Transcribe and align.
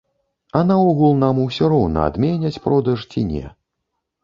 А 0.59 0.61
наогул 0.69 1.13
нам 1.25 1.43
усё 1.43 1.69
роўна, 1.75 2.07
адменяць 2.11 2.61
продаж 2.67 3.07
ці 3.15 3.27
не. 3.31 3.45